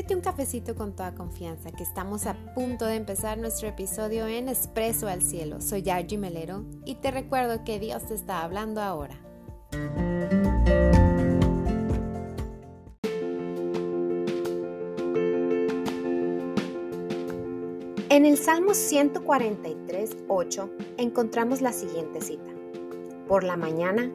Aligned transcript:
Sírvete 0.00 0.16
un 0.16 0.22
cafecito 0.22 0.74
con 0.74 0.96
toda 0.96 1.14
confianza, 1.14 1.70
que 1.72 1.82
estamos 1.82 2.24
a 2.24 2.32
punto 2.54 2.86
de 2.86 2.94
empezar 2.94 3.36
nuestro 3.36 3.68
episodio 3.68 4.26
en 4.26 4.48
Expreso 4.48 5.08
al 5.08 5.20
Cielo. 5.20 5.60
Soy 5.60 5.90
Argy 5.90 6.16
Melero 6.16 6.64
y 6.86 6.94
te 6.94 7.10
recuerdo 7.10 7.64
que 7.64 7.78
Dios 7.78 8.06
te 8.06 8.14
está 8.14 8.42
hablando 8.42 8.80
ahora. 8.80 9.20
En 18.08 18.24
el 18.24 18.38
Salmo 18.38 18.72
143, 18.72 20.16
8 20.28 20.70
encontramos 20.96 21.60
la 21.60 21.74
siguiente 21.74 22.22
cita. 22.22 22.50
Por 23.28 23.44
la 23.44 23.58
mañana, 23.58 24.10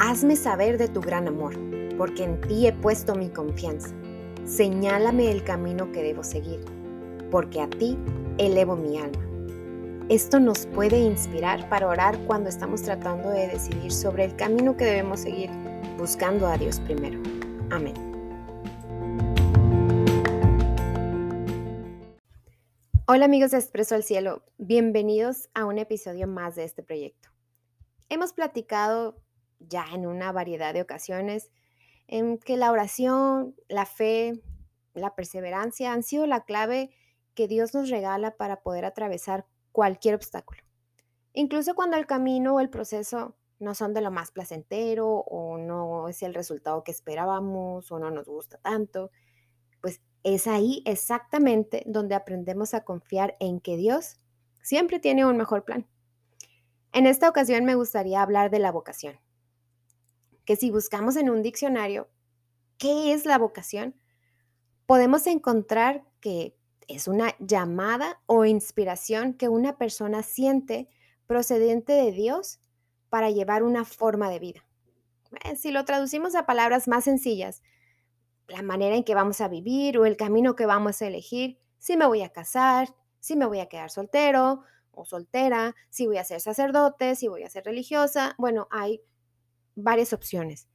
hazme 0.00 0.36
saber 0.36 0.78
de 0.78 0.88
tu 0.88 1.02
gran 1.02 1.28
amor, 1.28 1.52
porque 1.98 2.24
en 2.24 2.40
ti 2.40 2.66
he 2.66 2.72
puesto 2.72 3.14
mi 3.14 3.28
confianza. 3.28 3.97
Señálame 4.48 5.30
el 5.30 5.44
camino 5.44 5.92
que 5.92 6.02
debo 6.02 6.24
seguir, 6.24 6.64
porque 7.30 7.60
a 7.60 7.68
ti 7.68 7.98
elevo 8.38 8.76
mi 8.76 8.96
alma. 8.96 9.22
Esto 10.08 10.40
nos 10.40 10.64
puede 10.68 10.98
inspirar 10.98 11.68
para 11.68 11.86
orar 11.86 12.18
cuando 12.26 12.48
estamos 12.48 12.80
tratando 12.80 13.28
de 13.28 13.46
decidir 13.46 13.92
sobre 13.92 14.24
el 14.24 14.34
camino 14.36 14.74
que 14.74 14.86
debemos 14.86 15.20
seguir, 15.20 15.50
buscando 15.98 16.46
a 16.46 16.56
Dios 16.56 16.80
primero. 16.80 17.20
Amén. 17.70 17.92
Hola 23.06 23.26
amigos 23.26 23.50
de 23.50 23.58
Expreso 23.58 23.96
al 23.96 24.02
Cielo, 24.02 24.44
bienvenidos 24.56 25.50
a 25.52 25.66
un 25.66 25.76
episodio 25.76 26.26
más 26.26 26.56
de 26.56 26.64
este 26.64 26.82
proyecto. 26.82 27.28
Hemos 28.08 28.32
platicado 28.32 29.20
ya 29.58 29.84
en 29.92 30.06
una 30.06 30.32
variedad 30.32 30.72
de 30.72 30.80
ocasiones 30.80 31.50
en 32.08 32.38
que 32.38 32.56
la 32.56 32.72
oración, 32.72 33.54
la 33.68 33.86
fe, 33.86 34.42
la 34.94 35.14
perseverancia 35.14 35.92
han 35.92 36.02
sido 36.02 36.26
la 36.26 36.44
clave 36.44 36.90
que 37.34 37.46
Dios 37.46 37.74
nos 37.74 37.90
regala 37.90 38.36
para 38.36 38.62
poder 38.62 38.84
atravesar 38.84 39.46
cualquier 39.70 40.14
obstáculo. 40.14 40.62
Incluso 41.34 41.74
cuando 41.74 41.96
el 41.96 42.06
camino 42.06 42.56
o 42.56 42.60
el 42.60 42.70
proceso 42.70 43.36
no 43.60 43.74
son 43.74 43.92
de 43.92 44.00
lo 44.00 44.10
más 44.10 44.32
placentero 44.32 45.08
o 45.08 45.58
no 45.58 46.08
es 46.08 46.22
el 46.22 46.34
resultado 46.34 46.82
que 46.82 46.90
esperábamos 46.90 47.92
o 47.92 47.98
no 47.98 48.10
nos 48.10 48.26
gusta 48.26 48.58
tanto, 48.58 49.10
pues 49.80 50.00
es 50.24 50.46
ahí 50.46 50.82
exactamente 50.86 51.84
donde 51.86 52.14
aprendemos 52.14 52.74
a 52.74 52.84
confiar 52.84 53.36
en 53.38 53.60
que 53.60 53.76
Dios 53.76 54.16
siempre 54.62 54.98
tiene 54.98 55.26
un 55.26 55.36
mejor 55.36 55.64
plan. 55.64 55.86
En 56.92 57.06
esta 57.06 57.28
ocasión 57.28 57.64
me 57.64 57.74
gustaría 57.74 58.22
hablar 58.22 58.50
de 58.50 58.60
la 58.60 58.72
vocación 58.72 59.20
que 60.48 60.56
si 60.56 60.70
buscamos 60.70 61.16
en 61.16 61.28
un 61.28 61.42
diccionario 61.42 62.08
qué 62.78 63.12
es 63.12 63.26
la 63.26 63.36
vocación, 63.36 63.94
podemos 64.86 65.26
encontrar 65.26 66.06
que 66.22 66.56
es 66.86 67.06
una 67.06 67.36
llamada 67.38 68.22
o 68.24 68.46
inspiración 68.46 69.34
que 69.34 69.50
una 69.50 69.76
persona 69.76 70.22
siente 70.22 70.88
procedente 71.26 71.92
de 71.92 72.12
Dios 72.12 72.60
para 73.10 73.28
llevar 73.28 73.62
una 73.62 73.84
forma 73.84 74.30
de 74.30 74.38
vida. 74.38 74.64
Eh, 75.44 75.54
si 75.54 75.70
lo 75.70 75.84
traducimos 75.84 76.34
a 76.34 76.46
palabras 76.46 76.88
más 76.88 77.04
sencillas, 77.04 77.62
la 78.46 78.62
manera 78.62 78.96
en 78.96 79.04
que 79.04 79.14
vamos 79.14 79.42
a 79.42 79.48
vivir 79.48 79.98
o 79.98 80.06
el 80.06 80.16
camino 80.16 80.56
que 80.56 80.64
vamos 80.64 81.02
a 81.02 81.08
elegir, 81.08 81.58
si 81.76 81.98
me 81.98 82.06
voy 82.06 82.22
a 82.22 82.32
casar, 82.32 82.88
si 83.20 83.36
me 83.36 83.44
voy 83.44 83.60
a 83.60 83.68
quedar 83.68 83.90
soltero 83.90 84.62
o 84.92 85.04
soltera, 85.04 85.76
si 85.90 86.06
voy 86.06 86.16
a 86.16 86.24
ser 86.24 86.40
sacerdote, 86.40 87.16
si 87.16 87.28
voy 87.28 87.42
a 87.42 87.50
ser 87.50 87.66
religiosa, 87.66 88.34
bueno, 88.38 88.66
hay 88.70 89.02
varias 89.82 90.12
opciones. 90.12 90.68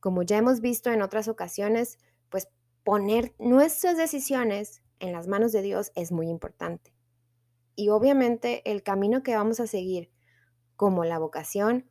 Como 0.00 0.22
ya 0.22 0.38
hemos 0.38 0.60
visto 0.60 0.90
en 0.90 1.02
otras 1.02 1.28
ocasiones, 1.28 1.98
pues 2.28 2.48
poner 2.84 3.34
nuestras 3.38 3.96
decisiones 3.96 4.82
en 4.98 5.12
las 5.12 5.28
manos 5.28 5.52
de 5.52 5.62
Dios 5.62 5.92
es 5.94 6.12
muy 6.12 6.28
importante. 6.28 6.94
Y 7.74 7.88
obviamente 7.88 8.62
el 8.70 8.82
camino 8.82 9.22
que 9.22 9.34
vamos 9.34 9.60
a 9.60 9.66
seguir 9.66 10.10
como 10.76 11.04
la 11.04 11.18
vocación 11.18 11.88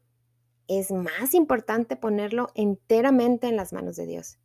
es 0.68 0.92
más 0.92 1.34
importante 1.34 1.96
ponerlo 1.96 2.50
enteramente 2.56 3.48
en 3.48 3.58
las 3.58 3.74
manos 3.74 3.96
de 3.96 4.06
Dios. 4.06 4.40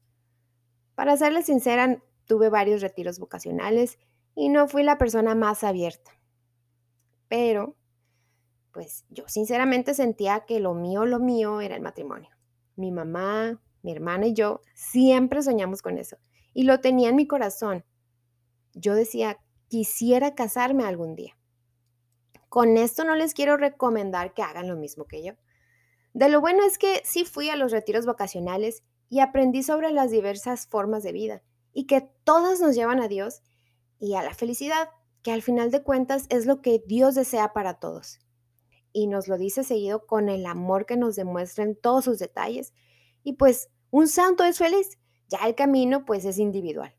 Para 0.94 1.16
serles 1.16 1.47
sincera, 1.47 2.03
tuve 2.25 2.49
varios 2.49 2.81
retiros 2.81 3.19
vocacionales 3.19 3.99
y 4.34 4.49
no 4.49 4.66
fui 4.66 4.82
la 4.82 4.99
persona 4.99 5.34
más 5.34 5.62
abierta. 5.62 6.12
Pero 7.28 7.76
pues 8.76 9.06
yo 9.09 9.25
sinceramente 9.26 9.94
sentía 9.94 10.44
que 10.47 10.60
lo 10.60 10.75
mío, 10.75 11.06
lo 11.06 11.19
mío 11.19 11.62
era 11.62 11.76
el 11.76 11.81
matrimonio. 11.81 12.28
Mi 12.75 12.92
mamá, 12.92 13.59
mi 13.81 13.91
hermana 13.91 14.26
y 14.26 14.34
yo 14.34 14.60
siempre 14.75 15.41
soñamos 15.41 15.81
con 15.81 15.97
eso. 15.97 16.19
Y 16.53 16.64
lo 16.64 16.78
tenía 16.81 17.09
en 17.09 17.16
mi 17.16 17.26
corazón. 17.26 17.87
Yo 18.75 18.94
decía, 18.94 19.38
quisiera 19.69 20.34
casarme 20.34 20.84
algún 20.84 21.16
día. 21.16 21.38
Con 22.50 22.76
esto 22.76 23.04
no 23.04 23.14
les 23.14 23.32
quiero 23.32 23.56
recomendar 23.56 24.34
que 24.34 24.42
hagan 24.42 24.69
lo 24.69 24.76
mismo 24.76 25.06
que 25.06 25.25
yo. 25.25 25.32
De 26.12 26.28
lo 26.28 26.43
bueno 26.43 26.62
es 26.62 26.76
que 26.76 27.00
sí 27.06 27.25
fui 27.25 27.48
a 27.48 27.56
los 27.56 27.72
retiros 27.72 28.04
vocacionales 28.04 28.82
y 29.08 29.20
aprendí 29.20 29.62
sobre 29.62 29.91
las 29.91 30.10
diversas 30.10 30.66
formas 30.66 31.03
de 31.03 31.12
vida 31.12 31.43
y 31.72 31.87
que 31.87 32.10
todas 32.25 32.60
nos 32.60 32.75
llevan 32.75 33.00
a 33.00 33.08
Dios 33.08 33.41
y 33.98 34.16
a 34.16 34.22
la 34.22 34.34
felicidad, 34.34 34.91
que 35.22 35.32
al 35.32 35.41
final 35.41 35.70
de 35.70 35.82
cuentas 35.82 36.26
es 36.28 36.44
lo 36.44 36.60
que 36.60 36.84
Dios 36.87 37.14
desea 37.14 37.54
para 37.54 37.81
todos 37.81 38.19
y 38.97 39.09
nos 39.09 39.29
lo 39.29 39.37
dice 39.37 39.62
seguido 39.62 40.07
con 40.07 40.31
el 40.31 40.47
amor 40.47 40.87
que 40.87 40.97
nos 40.97 41.17
demuestra 41.17 41.65
en 41.65 41.77
todos 41.77 42.07
sus 42.07 42.19
detalles. 42.19 42.73
Y 43.23 43.34
pues 43.34 43.69
un 43.91 44.09
santo 44.09 44.43
es 44.43 44.57
feliz, 44.57 44.99
ya 45.29 45.41
el 45.47 45.55
camino 45.55 46.07
pues 46.07 46.25
es 46.25 46.39
individual. 46.39 46.97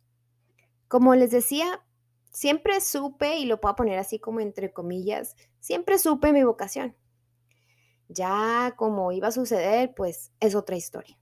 Como 0.87 1.15
les 1.15 1.31
decía, 1.31 1.83
siempre 2.29 2.81
supe, 2.81 3.37
y 3.37 3.45
lo 3.45 3.59
puedo 3.59 3.75
poner 3.77 3.97
así 3.97 4.19
como 4.19 4.41
entre 4.41 4.71
comillas, 4.71 5.35
siempre 5.59 5.97
supe 5.97 6.33
mi 6.33 6.43
vocación. 6.43 6.95
Ya 8.09 8.75
como 8.77 9.11
iba 9.11 9.29
a 9.29 9.31
suceder, 9.31 9.95
pues 9.95 10.31
es 10.39 10.53
otra 10.53 10.75
historia. 10.75 11.17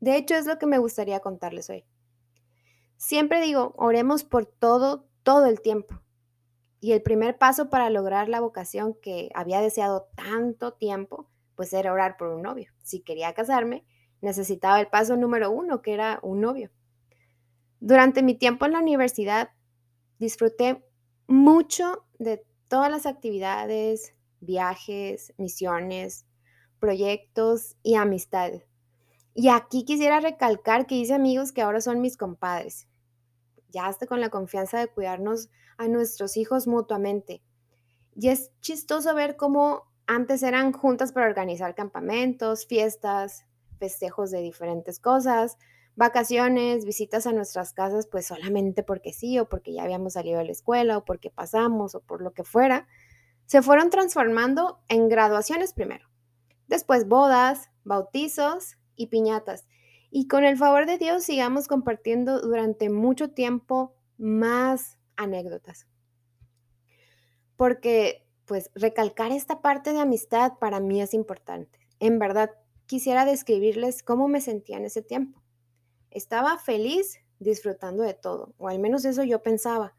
De 0.00 0.16
hecho, 0.16 0.34
es 0.34 0.46
lo 0.46 0.58
que 0.58 0.66
me 0.66 0.78
gustaría 0.78 1.20
contarles 1.20 1.70
hoy. 1.70 1.84
Siempre 2.96 3.40
digo, 3.40 3.72
oremos 3.76 4.24
por 4.24 4.46
todo, 4.46 5.08
todo 5.22 5.46
el 5.46 5.60
tiempo. 5.60 6.02
Y 6.80 6.92
el 6.92 7.02
primer 7.02 7.38
paso 7.38 7.70
para 7.70 7.90
lograr 7.90 8.28
la 8.28 8.40
vocación 8.40 8.94
que 9.02 9.30
había 9.34 9.60
deseado 9.60 10.08
tanto 10.14 10.74
tiempo, 10.74 11.28
pues 11.56 11.72
era 11.72 11.92
orar 11.92 12.16
por 12.16 12.28
un 12.28 12.42
novio. 12.42 12.72
Si 12.82 13.00
quería 13.00 13.34
casarme, 13.34 13.84
necesitaba 14.20 14.80
el 14.80 14.86
paso 14.86 15.16
número 15.16 15.50
uno, 15.50 15.82
que 15.82 15.94
era 15.94 16.20
un 16.22 16.40
novio. 16.40 16.70
Durante 17.80 18.22
mi 18.22 18.36
tiempo 18.36 18.66
en 18.66 18.72
la 18.72 18.80
universidad, 18.80 19.50
disfruté 20.18 20.84
mucho 21.26 22.06
de 22.18 22.44
todas 22.68 22.90
las 22.90 23.06
actividades, 23.06 24.14
viajes, 24.40 25.34
misiones, 25.36 26.26
proyectos 26.78 27.76
y 27.82 27.96
amistades. 27.96 28.64
Y 29.34 29.48
aquí 29.48 29.84
quisiera 29.84 30.20
recalcar 30.20 30.86
que 30.86 30.96
hice 30.96 31.14
amigos 31.14 31.52
que 31.52 31.62
ahora 31.62 31.80
son 31.80 32.00
mis 32.00 32.16
compadres 32.16 32.88
ya 33.70 33.86
hasta 33.86 34.06
con 34.06 34.20
la 34.20 34.30
confianza 34.30 34.78
de 34.78 34.88
cuidarnos 34.88 35.48
a 35.78 35.88
nuestros 35.88 36.36
hijos 36.36 36.66
mutuamente. 36.66 37.42
Y 38.14 38.28
es 38.28 38.50
chistoso 38.60 39.14
ver 39.14 39.36
cómo 39.36 39.84
antes 40.06 40.42
eran 40.42 40.72
juntas 40.72 41.12
para 41.12 41.26
organizar 41.26 41.74
campamentos, 41.74 42.66
fiestas, 42.66 43.46
festejos 43.78 44.30
de 44.30 44.40
diferentes 44.40 44.98
cosas, 44.98 45.56
vacaciones, 45.94 46.84
visitas 46.84 47.26
a 47.26 47.32
nuestras 47.32 47.72
casas, 47.72 48.06
pues 48.06 48.26
solamente 48.26 48.82
porque 48.82 49.12
sí, 49.12 49.38
o 49.38 49.48
porque 49.48 49.72
ya 49.72 49.84
habíamos 49.84 50.14
salido 50.14 50.38
de 50.38 50.44
la 50.44 50.52
escuela, 50.52 50.98
o 50.98 51.04
porque 51.04 51.30
pasamos, 51.30 51.94
o 51.94 52.00
por 52.00 52.20
lo 52.22 52.32
que 52.32 52.44
fuera, 52.44 52.86
se 53.46 53.62
fueron 53.62 53.90
transformando 53.90 54.80
en 54.88 55.08
graduaciones 55.08 55.72
primero, 55.72 56.08
después 56.66 57.08
bodas, 57.08 57.70
bautizos 57.84 58.76
y 58.94 59.06
piñatas. 59.06 59.66
Y 60.10 60.28
con 60.28 60.44
el 60.44 60.56
favor 60.56 60.86
de 60.86 60.98
Dios 60.98 61.24
sigamos 61.24 61.68
compartiendo 61.68 62.40
durante 62.40 62.90
mucho 62.90 63.30
tiempo 63.30 63.94
más 64.16 64.97
anécdotas. 65.18 65.86
Porque 67.56 68.26
pues 68.46 68.70
recalcar 68.74 69.30
esta 69.30 69.60
parte 69.60 69.92
de 69.92 70.00
amistad 70.00 70.54
para 70.58 70.80
mí 70.80 71.02
es 71.02 71.12
importante. 71.12 71.78
En 72.00 72.18
verdad, 72.18 72.50
quisiera 72.86 73.26
describirles 73.26 74.02
cómo 74.02 74.26
me 74.26 74.40
sentía 74.40 74.78
en 74.78 74.86
ese 74.86 75.02
tiempo. 75.02 75.42
Estaba 76.10 76.56
feliz 76.56 77.18
disfrutando 77.38 78.02
de 78.02 78.14
todo, 78.14 78.54
o 78.56 78.68
al 78.68 78.78
menos 78.78 79.04
eso 79.04 79.22
yo 79.22 79.42
pensaba. 79.42 79.94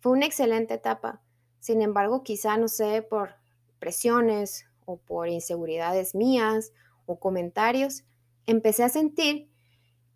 Fue 0.00 0.12
una 0.12 0.24
excelente 0.24 0.74
etapa. 0.74 1.22
Sin 1.60 1.82
embargo, 1.82 2.22
quizá, 2.22 2.56
no 2.56 2.68
sé, 2.68 3.02
por 3.02 3.34
presiones 3.78 4.64
o 4.86 4.96
por 4.96 5.28
inseguridades 5.28 6.14
mías 6.14 6.72
o 7.04 7.20
comentarios, 7.20 8.04
empecé 8.46 8.84
a 8.84 8.88
sentir 8.88 9.50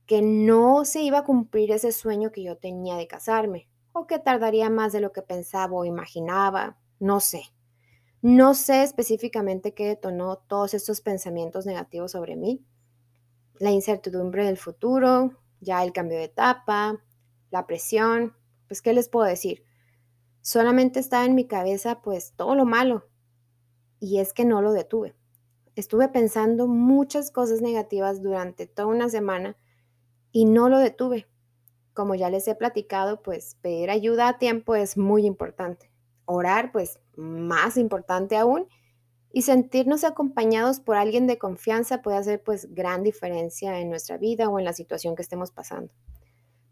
que 0.07 0.23
no 0.23 0.85
se 0.85 1.03
iba 1.03 1.19
a 1.19 1.25
cumplir 1.25 1.73
ese 1.73 1.93
sueño 1.93 2.33
que 2.33 2.43
yo 2.43 2.57
tenía 2.57 2.97
de 2.97 3.07
casarme, 3.07 3.69
o 3.99 4.07
que 4.07 4.19
tardaría 4.19 4.69
más 4.69 4.93
de 4.93 5.01
lo 5.01 5.11
que 5.11 5.23
pensaba 5.23 5.73
o 5.73 5.87
imaginaba, 5.87 6.77
no 6.99 7.19
sé. 7.19 7.45
No 8.21 8.53
sé 8.53 8.83
específicamente 8.83 9.73
qué 9.73 9.87
detonó 9.87 10.37
todos 10.37 10.75
estos 10.75 11.01
pensamientos 11.01 11.65
negativos 11.65 12.13
sobre 12.13 12.37
mí. 12.37 12.63
La 13.59 13.71
incertidumbre 13.71 14.45
del 14.45 14.59
futuro, 14.59 15.31
ya 15.61 15.83
el 15.83 15.95
cambio 15.95 16.19
de 16.19 16.25
etapa, 16.25 17.03
la 17.51 17.67
presión, 17.67 18.37
pues, 18.69 18.83
¿qué 18.83 18.93
les 18.93 19.09
puedo 19.09 19.25
decir? 19.25 19.65
Solamente 20.43 21.01
estaba 21.01 21.25
en 21.25 21.35
mi 21.35 21.47
cabeza, 21.47 22.03
pues, 22.03 22.35
todo 22.37 22.55
lo 22.55 22.67
malo. 22.67 23.09
Y 23.99 24.19
es 24.19 24.35
que 24.35 24.45
no 24.45 24.61
lo 24.61 24.73
detuve. 24.73 25.17
Estuve 25.75 26.11
pensando 26.11 26.67
muchas 26.67 27.31
cosas 27.31 27.63
negativas 27.63 28.21
durante 28.21 28.67
toda 28.67 28.89
una 28.89 29.09
semana 29.09 29.57
y 30.33 30.45
no 30.45 30.69
lo 30.69 30.81
detuve. 30.81 31.27
Como 31.97 32.15
ya 32.15 32.29
les 32.29 32.47
he 32.47 32.55
platicado, 32.55 33.23
pues 33.23 33.57
pedir 33.63 33.89
ayuda 33.89 34.29
a 34.29 34.37
tiempo 34.37 34.75
es 34.75 34.99
muy 34.99 35.25
importante. 35.25 35.91
Orar, 36.27 36.71
pues 36.71 37.01
más 37.17 37.79
importante 37.79 38.37
aún. 38.37 38.69
Y 39.33 39.43
sentirnos 39.43 40.05
acompañados 40.05 40.79
por 40.79 40.97
alguien 40.97 41.27
de 41.27 41.39
confianza 41.39 42.03
puede 42.03 42.19
hacer 42.19 42.43
pues 42.43 42.75
gran 42.75 43.03
diferencia 43.03 43.81
en 43.81 43.89
nuestra 43.89 44.19
vida 44.19 44.51
o 44.51 44.59
en 44.59 44.67
la 44.67 44.75
situación 44.75 45.17
que 45.17 45.23
estemos 45.23 45.53
pasando. 45.53 45.91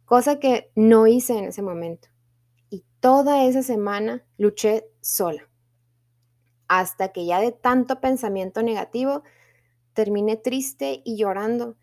Cosa 0.05 0.39
que 0.39 0.71
no 0.75 1.07
hice 1.07 1.39
en 1.39 1.47
ese 1.47 1.63
momento. 1.63 2.09
Y 2.69 2.85
toda 3.01 3.47
esa 3.47 3.63
semana 3.63 4.27
luché 4.37 4.91
sola. 5.01 5.49
Hasta 6.69 7.13
que 7.13 7.25
ya 7.25 7.41
de 7.41 7.53
tanto 7.53 7.99
pensamiento 7.99 8.63
negativo 8.63 9.23
terminé 9.95 10.37
triste 10.37 11.01
y 11.03 11.17
llorando 11.17 11.77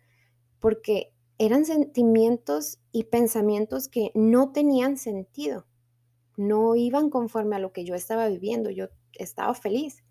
porque 0.60 1.11
eran 1.44 1.64
sentimientos 1.64 2.78
y 2.92 3.02
pensamientos 3.04 3.88
que 3.88 4.12
no 4.14 4.52
tenían 4.52 4.96
sentido. 4.96 5.66
No 6.36 6.76
iban 6.76 7.10
conforme 7.10 7.56
a 7.56 7.58
lo 7.58 7.72
que 7.72 7.84
yo 7.84 7.96
estaba 7.96 8.28
viviendo. 8.28 8.70
Yo 8.70 8.90
estaba 9.14 9.52
feliz. 9.54 10.04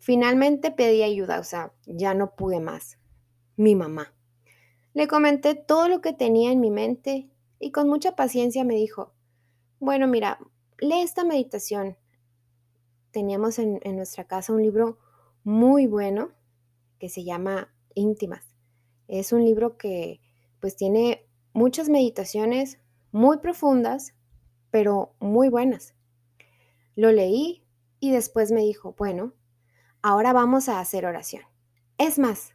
Finalmente 0.00 0.72
pedí 0.72 1.04
ayuda, 1.04 1.38
o 1.38 1.44
sea, 1.44 1.72
ya 1.86 2.14
no 2.14 2.34
pude 2.34 2.58
más. 2.58 2.98
Mi 3.56 3.76
mamá. 3.76 4.12
Le 4.92 5.06
comenté 5.06 5.54
todo 5.54 5.86
lo 5.86 6.00
que 6.00 6.12
tenía 6.12 6.50
en 6.50 6.58
mi 6.58 6.72
mente 6.72 7.30
y 7.60 7.70
con 7.70 7.88
mucha 7.88 8.16
paciencia 8.16 8.64
me 8.64 8.74
dijo, 8.74 9.14
bueno, 9.78 10.08
mira, 10.08 10.40
lee 10.80 11.02
esta 11.02 11.22
meditación. 11.22 11.96
Teníamos 13.12 13.60
en, 13.60 13.78
en 13.84 13.94
nuestra 13.94 14.24
casa 14.24 14.52
un 14.52 14.62
libro 14.62 14.98
muy 15.44 15.86
bueno 15.86 16.32
que 16.98 17.08
se 17.08 17.22
llama 17.22 17.72
Íntimas. 17.94 18.51
Es 19.18 19.34
un 19.34 19.44
libro 19.44 19.76
que 19.76 20.22
pues 20.58 20.74
tiene 20.74 21.28
muchas 21.52 21.90
meditaciones 21.90 22.78
muy 23.10 23.40
profundas, 23.40 24.14
pero 24.70 25.14
muy 25.20 25.50
buenas. 25.50 25.94
Lo 26.96 27.12
leí 27.12 27.62
y 28.00 28.10
después 28.10 28.52
me 28.52 28.62
dijo, 28.62 28.94
bueno, 28.96 29.34
ahora 30.00 30.32
vamos 30.32 30.70
a 30.70 30.80
hacer 30.80 31.04
oración. 31.04 31.42
Es 31.98 32.18
más, 32.18 32.54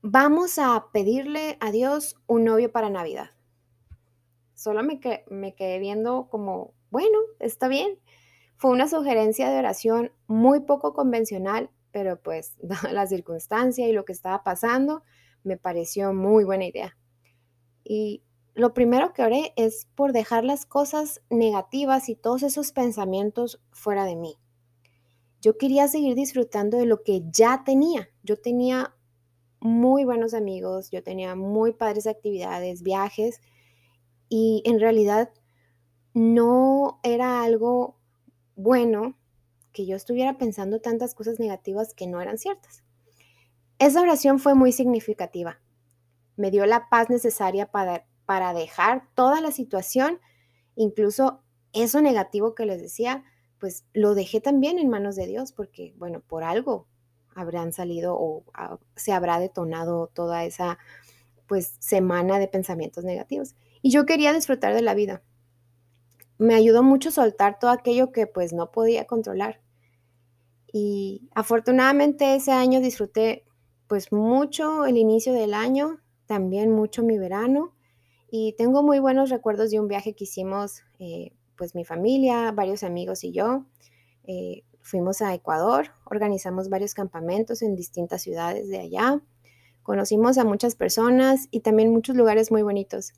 vamos 0.00 0.58
a 0.58 0.86
pedirle 0.94 1.58
a 1.60 1.72
Dios 1.72 2.16
un 2.26 2.44
novio 2.44 2.72
para 2.72 2.88
Navidad. 2.88 3.28
Solo 4.54 4.82
me, 4.82 4.98
me 5.28 5.54
quedé 5.54 5.78
viendo 5.78 6.30
como, 6.30 6.72
bueno, 6.88 7.18
está 7.38 7.68
bien. 7.68 7.98
Fue 8.56 8.70
una 8.70 8.88
sugerencia 8.88 9.50
de 9.50 9.58
oración 9.58 10.10
muy 10.26 10.60
poco 10.60 10.94
convencional, 10.94 11.68
pero 11.90 12.18
pues 12.18 12.54
dada 12.62 12.92
la 12.92 13.06
circunstancia 13.06 13.86
y 13.86 13.92
lo 13.92 14.06
que 14.06 14.12
estaba 14.12 14.42
pasando, 14.42 15.02
me 15.44 15.56
pareció 15.56 16.12
muy 16.12 16.44
buena 16.44 16.66
idea. 16.66 16.96
Y 17.84 18.22
lo 18.54 18.74
primero 18.74 19.12
que 19.12 19.22
oré 19.22 19.52
es 19.56 19.86
por 19.94 20.12
dejar 20.12 20.44
las 20.44 20.66
cosas 20.66 21.22
negativas 21.30 22.08
y 22.08 22.16
todos 22.16 22.42
esos 22.42 22.72
pensamientos 22.72 23.60
fuera 23.70 24.04
de 24.04 24.16
mí 24.16 24.38
yo 25.40 25.56
quería 25.56 25.88
seguir 25.88 26.14
disfrutando 26.14 26.78
de 26.78 26.86
lo 26.86 27.02
que 27.02 27.22
ya 27.32 27.62
tenía. 27.64 28.10
Yo 28.22 28.36
tenía 28.36 28.94
muy 29.60 30.04
buenos 30.04 30.34
amigos, 30.34 30.90
yo 30.90 31.02
tenía 31.02 31.34
muy 31.34 31.72
padres 31.72 32.06
actividades, 32.06 32.82
viajes, 32.82 33.40
y 34.28 34.62
en 34.64 34.80
realidad 34.80 35.30
no 36.14 37.00
era 37.02 37.42
algo 37.42 37.96
bueno 38.56 39.16
que 39.72 39.86
yo 39.86 39.96
estuviera 39.96 40.38
pensando 40.38 40.80
tantas 40.80 41.14
cosas 41.14 41.38
negativas 41.38 41.94
que 41.94 42.06
no 42.06 42.20
eran 42.20 42.38
ciertas. 42.38 42.82
Esa 43.78 44.00
oración 44.00 44.38
fue 44.38 44.54
muy 44.54 44.72
significativa. 44.72 45.60
Me 46.36 46.50
dio 46.50 46.66
la 46.66 46.88
paz 46.88 47.10
necesaria 47.10 47.70
para, 47.70 48.06
para 48.26 48.52
dejar 48.52 49.08
toda 49.14 49.40
la 49.40 49.52
situación, 49.52 50.20
incluso 50.74 51.42
eso 51.72 52.00
negativo 52.00 52.54
que 52.54 52.66
les 52.66 52.80
decía, 52.80 53.24
pues 53.58 53.84
lo 53.92 54.14
dejé 54.14 54.40
también 54.40 54.78
en 54.78 54.88
manos 54.88 55.16
de 55.16 55.26
Dios, 55.26 55.52
porque, 55.52 55.94
bueno, 55.96 56.20
por 56.20 56.44
algo 56.44 56.86
habrán 57.34 57.72
salido 57.72 58.16
o 58.18 58.44
ah, 58.54 58.78
se 58.96 59.12
habrá 59.12 59.38
detonado 59.38 60.08
toda 60.08 60.44
esa, 60.44 60.78
pues, 61.46 61.76
semana 61.78 62.38
de 62.38 62.48
pensamientos 62.48 63.04
negativos. 63.04 63.54
Y 63.80 63.90
yo 63.90 64.06
quería 64.06 64.32
disfrutar 64.32 64.74
de 64.74 64.82
la 64.82 64.94
vida. 64.94 65.22
Me 66.36 66.54
ayudó 66.54 66.82
mucho 66.82 67.10
soltar 67.10 67.58
todo 67.58 67.70
aquello 67.70 68.12
que, 68.12 68.26
pues, 68.26 68.52
no 68.52 68.70
podía 68.72 69.06
controlar. 69.06 69.60
Y 70.72 71.28
afortunadamente 71.34 72.34
ese 72.34 72.52
año 72.52 72.80
disfruté, 72.80 73.44
pues, 73.88 74.12
mucho 74.12 74.86
el 74.86 74.96
inicio 74.96 75.32
del 75.32 75.54
año, 75.54 75.98
también 76.26 76.70
mucho 76.70 77.02
mi 77.02 77.18
verano. 77.18 77.74
Y 78.30 78.52
tengo 78.52 78.82
muy 78.82 78.98
buenos 78.98 79.30
recuerdos 79.30 79.70
de 79.70 79.80
un 79.80 79.88
viaje 79.88 80.14
que 80.14 80.24
hicimos 80.24 80.82
eh, 80.98 81.32
pues 81.56 81.74
mi 81.74 81.84
familia, 81.84 82.52
varios 82.52 82.82
amigos 82.84 83.24
y 83.24 83.32
yo. 83.32 83.64
Eh, 84.24 84.62
fuimos 84.80 85.20
a 85.20 85.34
Ecuador, 85.34 85.90
organizamos 86.06 86.70
varios 86.70 86.94
campamentos 86.94 87.60
en 87.60 87.74
distintas 87.74 88.22
ciudades 88.22 88.68
de 88.68 88.78
allá, 88.78 89.20
conocimos 89.82 90.38
a 90.38 90.44
muchas 90.44 90.76
personas 90.76 91.48
y 91.50 91.60
también 91.60 91.90
muchos 91.90 92.16
lugares 92.16 92.50
muy 92.50 92.62
bonitos. 92.62 93.12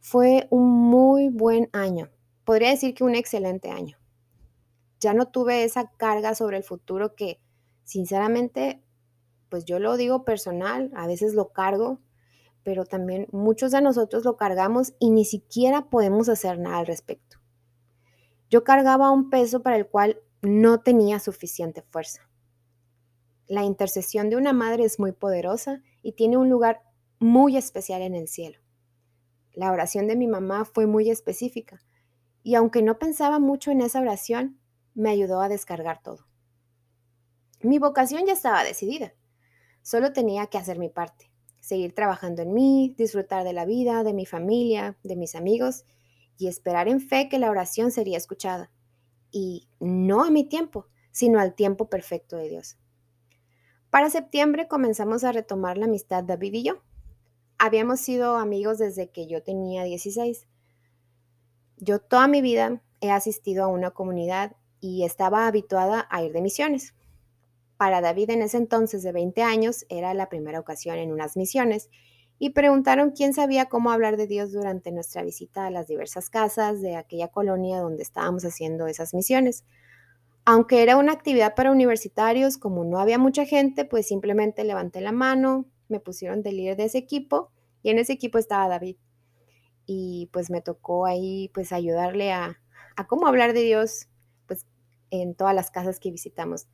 Fue 0.00 0.46
un 0.50 0.68
muy 0.68 1.28
buen 1.28 1.70
año, 1.72 2.10
podría 2.44 2.70
decir 2.70 2.94
que 2.94 3.04
un 3.04 3.14
excelente 3.14 3.70
año. 3.70 3.96
Ya 5.00 5.14
no 5.14 5.28
tuve 5.28 5.64
esa 5.64 5.90
carga 5.96 6.34
sobre 6.34 6.56
el 6.56 6.64
futuro 6.64 7.14
que, 7.14 7.40
sinceramente, 7.84 8.82
pues 9.48 9.64
yo 9.64 9.78
lo 9.78 9.96
digo 9.96 10.24
personal, 10.24 10.90
a 10.94 11.06
veces 11.06 11.34
lo 11.34 11.52
cargo, 11.52 12.00
pero 12.62 12.84
también 12.84 13.26
muchos 13.32 13.70
de 13.72 13.80
nosotros 13.80 14.24
lo 14.24 14.36
cargamos 14.36 14.94
y 14.98 15.10
ni 15.10 15.24
siquiera 15.24 15.88
podemos 15.88 16.28
hacer 16.28 16.58
nada 16.58 16.78
al 16.78 16.86
respecto. 16.86 17.38
Yo 18.50 18.64
cargaba 18.64 19.10
un 19.10 19.30
peso 19.30 19.62
para 19.62 19.76
el 19.76 19.86
cual 19.86 20.20
no 20.42 20.80
tenía 20.80 21.18
suficiente 21.18 21.82
fuerza. 21.82 22.28
La 23.46 23.64
intercesión 23.64 24.30
de 24.30 24.36
una 24.36 24.52
madre 24.52 24.84
es 24.84 24.98
muy 25.00 25.12
poderosa 25.12 25.82
y 26.02 26.12
tiene 26.12 26.36
un 26.36 26.50
lugar 26.50 26.82
muy 27.18 27.56
especial 27.56 28.02
en 28.02 28.14
el 28.14 28.28
cielo. 28.28 28.58
La 29.54 29.72
oración 29.72 30.06
de 30.06 30.16
mi 30.16 30.26
mamá 30.26 30.64
fue 30.64 30.86
muy 30.86 31.10
específica 31.10 31.80
y 32.42 32.54
aunque 32.54 32.82
no 32.82 32.98
pensaba 32.98 33.38
mucho 33.38 33.70
en 33.70 33.80
esa 33.80 34.00
oración, 34.00 34.60
me 34.94 35.10
ayudó 35.10 35.40
a 35.40 35.48
descargar 35.48 36.02
todo. 36.02 36.26
Mi 37.60 37.78
vocación 37.78 38.26
ya 38.26 38.34
estaba 38.34 38.62
decidida. 38.62 39.14
Solo 39.82 40.12
tenía 40.12 40.46
que 40.46 40.58
hacer 40.58 40.78
mi 40.78 40.88
parte, 40.88 41.30
seguir 41.60 41.94
trabajando 41.94 42.42
en 42.42 42.52
mí, 42.52 42.94
disfrutar 42.98 43.44
de 43.44 43.52
la 43.52 43.64
vida, 43.64 44.04
de 44.04 44.14
mi 44.14 44.26
familia, 44.26 44.98
de 45.02 45.16
mis 45.16 45.34
amigos 45.34 45.84
y 46.36 46.48
esperar 46.48 46.88
en 46.88 47.00
fe 47.00 47.28
que 47.28 47.38
la 47.38 47.50
oración 47.50 47.90
sería 47.90 48.16
escuchada. 48.16 48.70
Y 49.30 49.68
no 49.80 50.24
a 50.24 50.30
mi 50.30 50.44
tiempo, 50.44 50.86
sino 51.10 51.40
al 51.40 51.54
tiempo 51.54 51.88
perfecto 51.88 52.36
de 52.36 52.48
Dios. 52.48 52.78
Para 53.90 54.10
septiembre 54.10 54.68
comenzamos 54.68 55.24
a 55.24 55.32
retomar 55.32 55.78
la 55.78 55.86
amistad 55.86 56.22
David 56.22 56.54
y 56.54 56.62
yo. 56.62 56.82
Habíamos 57.58 58.00
sido 58.00 58.36
amigos 58.36 58.78
desde 58.78 59.10
que 59.10 59.26
yo 59.26 59.42
tenía 59.42 59.82
16. 59.82 60.46
Yo 61.78 61.98
toda 61.98 62.28
mi 62.28 62.42
vida 62.42 62.82
he 63.00 63.10
asistido 63.10 63.64
a 63.64 63.68
una 63.68 63.90
comunidad 63.90 64.56
y 64.80 65.04
estaba 65.04 65.46
habituada 65.46 66.06
a 66.10 66.22
ir 66.22 66.32
de 66.32 66.42
misiones. 66.42 66.94
Para 67.78 68.00
David 68.00 68.30
en 68.30 68.42
ese 68.42 68.56
entonces 68.56 69.04
de 69.04 69.12
20 69.12 69.40
años 69.42 69.86
era 69.88 70.12
la 70.12 70.28
primera 70.28 70.58
ocasión 70.58 70.96
en 70.96 71.12
unas 71.12 71.36
misiones 71.36 71.88
y 72.40 72.50
preguntaron 72.50 73.12
quién 73.12 73.32
sabía 73.32 73.66
cómo 73.66 73.92
hablar 73.92 74.16
de 74.16 74.26
Dios 74.26 74.52
durante 74.52 74.90
nuestra 74.90 75.22
visita 75.22 75.66
a 75.66 75.70
las 75.70 75.86
diversas 75.86 76.28
casas 76.28 76.82
de 76.82 76.96
aquella 76.96 77.28
colonia 77.28 77.78
donde 77.78 78.02
estábamos 78.02 78.44
haciendo 78.44 78.88
esas 78.88 79.14
misiones. 79.14 79.64
Aunque 80.44 80.82
era 80.82 80.96
una 80.96 81.12
actividad 81.12 81.54
para 81.54 81.70
universitarios, 81.70 82.58
como 82.58 82.84
no 82.84 82.98
había 82.98 83.18
mucha 83.18 83.44
gente, 83.44 83.84
pues 83.84 84.08
simplemente 84.08 84.64
levanté 84.64 85.00
la 85.00 85.12
mano, 85.12 85.66
me 85.88 86.00
pusieron 86.00 86.42
de 86.42 86.52
líder 86.52 86.76
de 86.76 86.84
ese 86.84 86.98
equipo 86.98 87.52
y 87.82 87.90
en 87.90 87.98
ese 87.98 88.12
equipo 88.12 88.38
estaba 88.38 88.66
David. 88.66 88.96
Y 89.86 90.30
pues 90.32 90.50
me 90.50 90.62
tocó 90.62 91.06
ahí 91.06 91.50
pues 91.54 91.72
ayudarle 91.72 92.32
a, 92.32 92.60
a 92.96 93.06
cómo 93.06 93.28
hablar 93.28 93.52
de 93.52 93.62
Dios 93.62 94.08
pues 94.46 94.66
en 95.10 95.36
todas 95.36 95.54
las 95.54 95.70
casas 95.70 96.00
que 96.00 96.10
visitamos. 96.10 96.66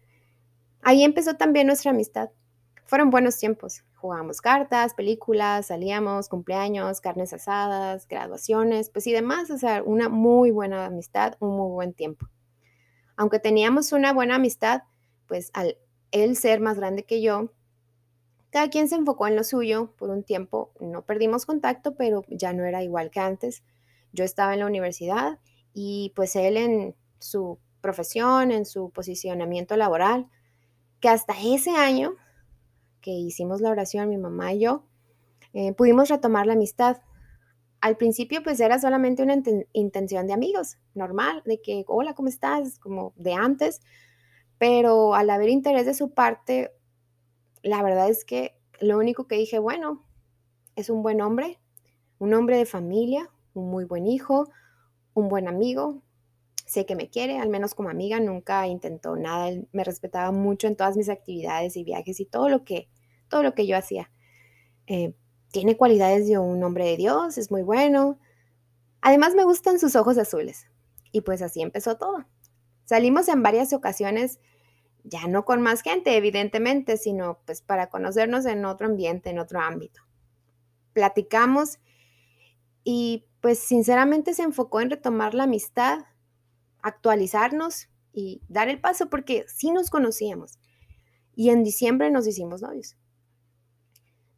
Ahí 0.84 1.02
empezó 1.04 1.34
también 1.36 1.66
nuestra 1.66 1.90
amistad. 1.90 2.30
Fueron 2.86 3.10
buenos 3.10 3.38
tiempos. 3.38 3.84
Jugábamos 3.96 4.40
cartas, 4.40 4.94
películas, 4.94 5.66
salíamos, 5.68 6.28
cumpleaños, 6.28 7.00
carnes 7.00 7.32
asadas, 7.32 8.06
graduaciones, 8.06 8.90
pues 8.90 9.06
y 9.06 9.12
demás. 9.12 9.50
O 9.50 9.58
sea, 9.58 9.82
una 9.82 10.08
muy 10.08 10.50
buena 10.50 10.86
amistad, 10.86 11.34
un 11.40 11.56
muy 11.56 11.70
buen 11.72 11.94
tiempo. 11.94 12.28
Aunque 13.16 13.38
teníamos 13.38 13.92
una 13.92 14.12
buena 14.12 14.36
amistad, 14.36 14.82
pues 15.26 15.50
al 15.54 15.78
él 16.12 16.36
ser 16.36 16.60
más 16.60 16.76
grande 16.78 17.04
que 17.04 17.22
yo, 17.22 17.50
Cada 18.50 18.70
quien 18.70 18.88
se 18.88 18.94
enfocó 18.94 19.26
en 19.26 19.36
lo 19.36 19.42
suyo 19.44 19.94
por 19.98 20.10
un 20.10 20.22
tiempo, 20.22 20.72
no 20.80 21.04
perdimos 21.04 21.44
contacto, 21.44 21.96
pero 21.96 22.22
ya 22.28 22.52
no 22.52 22.64
era 22.64 22.82
igual 22.84 23.10
que 23.10 23.20
antes. 23.20 23.64
Yo 24.12 24.24
estaba 24.24 24.54
en 24.54 24.60
la 24.60 24.66
universidad 24.66 25.40
y 25.72 26.12
pues 26.14 26.36
él 26.36 26.56
en 26.56 26.94
su 27.18 27.58
profesión, 27.80 28.52
en 28.52 28.64
su 28.64 28.90
posicionamiento 28.90 29.76
laboral, 29.76 30.28
que 31.04 31.10
hasta 31.10 31.34
ese 31.44 31.72
año 31.72 32.14
que 33.02 33.10
hicimos 33.10 33.60
la 33.60 33.68
oración, 33.68 34.08
mi 34.08 34.16
mamá 34.16 34.54
y 34.54 34.60
yo, 34.60 34.86
eh, 35.52 35.74
pudimos 35.74 36.08
retomar 36.08 36.46
la 36.46 36.54
amistad. 36.54 37.02
Al 37.82 37.98
principio 37.98 38.42
pues 38.42 38.58
era 38.58 38.78
solamente 38.78 39.22
una 39.22 39.36
intención 39.74 40.26
de 40.26 40.32
amigos, 40.32 40.78
normal, 40.94 41.42
de 41.44 41.60
que, 41.60 41.84
hola, 41.88 42.14
¿cómo 42.14 42.28
estás? 42.28 42.78
Como 42.78 43.12
de 43.16 43.34
antes, 43.34 43.82
pero 44.56 45.14
al 45.14 45.28
haber 45.28 45.50
interés 45.50 45.84
de 45.84 45.92
su 45.92 46.14
parte, 46.14 46.72
la 47.62 47.82
verdad 47.82 48.08
es 48.08 48.24
que 48.24 48.58
lo 48.80 48.96
único 48.96 49.26
que 49.26 49.36
dije, 49.36 49.58
bueno, 49.58 50.06
es 50.74 50.88
un 50.88 51.02
buen 51.02 51.20
hombre, 51.20 51.60
un 52.16 52.32
hombre 52.32 52.56
de 52.56 52.64
familia, 52.64 53.28
un 53.52 53.68
muy 53.68 53.84
buen 53.84 54.06
hijo, 54.06 54.48
un 55.12 55.28
buen 55.28 55.48
amigo. 55.48 56.02
Sé 56.74 56.86
que 56.86 56.96
me 56.96 57.08
quiere, 57.08 57.38
al 57.38 57.50
menos 57.50 57.72
como 57.72 57.88
amiga, 57.88 58.18
nunca 58.18 58.66
intentó 58.66 59.14
nada. 59.14 59.48
Él 59.48 59.68
me 59.70 59.84
respetaba 59.84 60.32
mucho 60.32 60.66
en 60.66 60.74
todas 60.74 60.96
mis 60.96 61.08
actividades 61.08 61.76
y 61.76 61.84
viajes 61.84 62.18
y 62.18 62.26
todo 62.26 62.48
lo 62.48 62.64
que, 62.64 62.88
todo 63.28 63.44
lo 63.44 63.54
que 63.54 63.68
yo 63.68 63.76
hacía. 63.76 64.10
Eh, 64.88 65.14
tiene 65.52 65.76
cualidades 65.76 66.26
de 66.26 66.36
un 66.36 66.60
hombre 66.64 66.84
de 66.84 66.96
Dios, 66.96 67.38
es 67.38 67.52
muy 67.52 67.62
bueno. 67.62 68.18
Además 69.02 69.36
me 69.36 69.44
gustan 69.44 69.78
sus 69.78 69.94
ojos 69.94 70.18
azules. 70.18 70.66
Y 71.12 71.20
pues 71.20 71.42
así 71.42 71.62
empezó 71.62 71.96
todo. 71.96 72.26
Salimos 72.86 73.28
en 73.28 73.44
varias 73.44 73.72
ocasiones 73.72 74.40
ya 75.04 75.28
no 75.28 75.44
con 75.44 75.62
más 75.62 75.82
gente, 75.82 76.16
evidentemente, 76.16 76.96
sino 76.96 77.38
pues 77.46 77.62
para 77.62 77.88
conocernos 77.88 78.46
en 78.46 78.64
otro 78.64 78.88
ambiente, 78.88 79.30
en 79.30 79.38
otro 79.38 79.60
ámbito. 79.60 80.00
Platicamos 80.92 81.78
y 82.82 83.26
pues 83.40 83.60
sinceramente 83.60 84.34
se 84.34 84.42
enfocó 84.42 84.80
en 84.80 84.90
retomar 84.90 85.34
la 85.34 85.44
amistad, 85.44 86.00
actualizarnos 86.84 87.88
y 88.12 88.42
dar 88.48 88.68
el 88.68 88.80
paso 88.80 89.08
porque 89.08 89.46
sí 89.48 89.72
nos 89.72 89.90
conocíamos. 89.90 90.58
Y 91.34 91.50
en 91.50 91.64
diciembre 91.64 92.10
nos 92.10 92.26
hicimos 92.26 92.62
novios. 92.62 92.96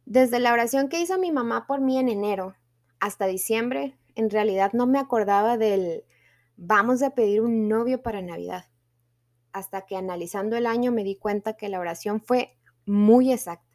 Desde 0.05 0.39
la 0.39 0.53
oración 0.53 0.87
que 0.87 1.01
hizo 1.01 1.19
mi 1.19 1.31
mamá 1.31 1.67
por 1.67 1.81
mí 1.81 1.99
en 1.99 2.07
enero 2.07 2.55
hasta 2.99 3.27
diciembre, 3.27 3.97
en 4.15 4.29
realidad 4.29 4.71
no 4.73 4.87
me 4.87 4.97
acordaba 4.97 5.57
del 5.57 6.05
vamos 6.55 7.03
a 7.03 7.11
pedir 7.11 7.41
un 7.41 7.67
novio 7.67 8.01
para 8.01 8.21
Navidad 8.21 8.65
hasta 9.51 9.85
que 9.85 9.97
analizando 9.97 10.55
el 10.55 10.65
año 10.65 10.91
me 10.91 11.03
di 11.03 11.17
cuenta 11.17 11.57
que 11.57 11.67
la 11.67 11.79
oración 11.79 12.21
fue 12.21 12.57
muy 12.85 13.33
exacta. 13.33 13.65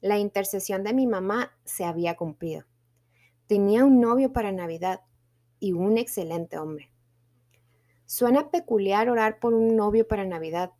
La 0.00 0.18
intercesión 0.18 0.84
de 0.84 0.94
mi 0.94 1.06
mamá 1.06 1.52
se 1.64 1.84
había 1.84 2.16
cumplido. 2.16 2.64
Tenía 3.48 3.84
un 3.84 4.00
novio 4.00 4.32
para 4.32 4.52
Navidad 4.52 5.00
y 5.58 5.72
un 5.72 5.98
excelente 5.98 6.58
hombre. 6.58 6.93
Suena 8.14 8.52
peculiar 8.52 9.10
orar 9.10 9.40
por 9.40 9.54
un 9.54 9.74
novio 9.74 10.06
para 10.06 10.24
Navidad, 10.24 10.70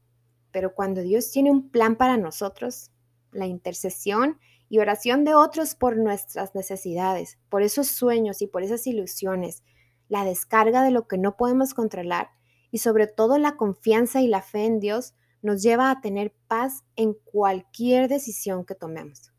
pero 0.52 0.72
cuando 0.72 1.00
Dios 1.00 1.32
tiene 1.32 1.50
un 1.50 1.68
plan 1.68 1.96
para 1.96 2.16
nosotros, 2.16 2.92
la 3.32 3.46
intercesión 3.46 4.38
y 4.68 4.78
oración 4.78 5.24
de 5.24 5.34
otros 5.34 5.74
por 5.74 5.96
nuestras 5.96 6.54
necesidades, 6.54 7.36
por 7.48 7.64
esos 7.64 7.88
sueños 7.88 8.40
y 8.40 8.46
por 8.46 8.62
esas 8.62 8.86
ilusiones, 8.86 9.64
la 10.08 10.24
descarga 10.24 10.84
de 10.84 10.92
lo 10.92 11.08
que 11.08 11.18
no 11.18 11.36
podemos 11.36 11.74
controlar, 11.74 12.28
y 12.70 12.78
sobre 12.78 13.08
todo 13.08 13.36
la 13.36 13.56
confianza 13.56 14.20
y 14.20 14.28
la 14.28 14.40
fe 14.40 14.66
en 14.66 14.78
Dios 14.78 15.16
nos 15.42 15.60
lleva 15.60 15.90
a 15.90 16.00
tener 16.00 16.32
paz 16.46 16.84
en 16.94 17.14
cualquier 17.14 18.06
decisión 18.06 18.64
que 18.64 18.76
tomemos. 18.76 19.32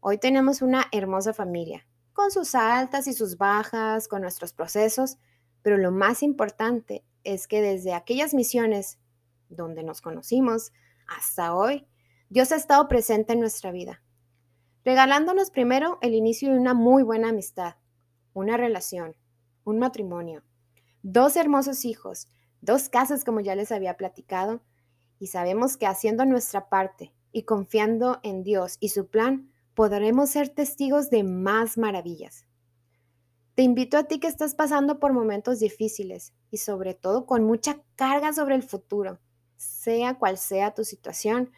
Hoy 0.00 0.18
tenemos 0.18 0.60
una 0.60 0.84
hermosa 0.92 1.32
familia, 1.32 1.86
con 2.12 2.30
sus 2.30 2.54
altas 2.54 3.06
y 3.06 3.14
sus 3.14 3.38
bajas, 3.38 4.06
con 4.06 4.20
nuestros 4.20 4.52
procesos, 4.52 5.16
pero 5.64 5.78
lo 5.78 5.90
más 5.90 6.22
importante 6.22 7.06
es 7.24 7.48
que 7.48 7.62
desde 7.62 7.94
aquellas 7.94 8.34
misiones 8.34 8.98
donde 9.48 9.82
nos 9.82 10.02
conocimos 10.02 10.74
hasta 11.08 11.54
hoy, 11.54 11.86
Dios 12.28 12.52
ha 12.52 12.56
estado 12.56 12.86
presente 12.86 13.32
en 13.32 13.40
nuestra 13.40 13.72
vida, 13.72 14.02
regalándonos 14.84 15.50
primero 15.50 15.98
el 16.02 16.12
inicio 16.12 16.52
de 16.52 16.58
una 16.58 16.74
muy 16.74 17.02
buena 17.02 17.30
amistad, 17.30 17.76
una 18.34 18.58
relación, 18.58 19.16
un 19.64 19.78
matrimonio, 19.78 20.42
dos 21.02 21.34
hermosos 21.34 21.86
hijos, 21.86 22.28
dos 22.60 22.90
casas 22.90 23.24
como 23.24 23.40
ya 23.40 23.54
les 23.54 23.72
había 23.72 23.96
platicado, 23.96 24.60
y 25.18 25.28
sabemos 25.28 25.78
que 25.78 25.86
haciendo 25.86 26.26
nuestra 26.26 26.68
parte 26.68 27.14
y 27.32 27.44
confiando 27.44 28.20
en 28.22 28.42
Dios 28.42 28.76
y 28.80 28.90
su 28.90 29.08
plan, 29.08 29.50
podremos 29.72 30.28
ser 30.28 30.50
testigos 30.50 31.08
de 31.08 31.24
más 31.24 31.78
maravillas. 31.78 32.44
Te 33.54 33.62
invito 33.62 33.96
a 33.96 34.02
ti 34.02 34.18
que 34.18 34.26
estás 34.26 34.56
pasando 34.56 34.98
por 34.98 35.12
momentos 35.12 35.60
difíciles 35.60 36.32
y 36.50 36.56
sobre 36.56 36.92
todo 36.92 37.24
con 37.24 37.44
mucha 37.44 37.80
carga 37.94 38.32
sobre 38.32 38.56
el 38.56 38.64
futuro, 38.64 39.20
sea 39.56 40.18
cual 40.18 40.38
sea 40.38 40.74
tu 40.74 40.82
situación. 40.82 41.52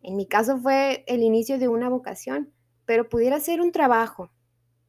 En 0.00 0.14
mi 0.14 0.26
caso 0.26 0.58
fue 0.58 1.02
el 1.08 1.24
inicio 1.24 1.58
de 1.58 1.66
una 1.66 1.88
vocación, 1.88 2.52
pero 2.84 3.08
pudiera 3.08 3.40
ser 3.40 3.60
un 3.60 3.72
trabajo, 3.72 4.30